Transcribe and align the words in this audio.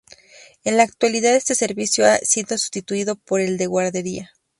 En 0.63 0.77
la 0.77 0.83
actualidad 0.83 1.35
este 1.35 1.53
servicio 1.53 2.07
ha 2.07 2.17
sido 2.17 2.57
sustituido 2.57 3.17
por 3.17 3.39
el 3.39 3.59
de 3.59 3.67
guardería. 3.67 4.31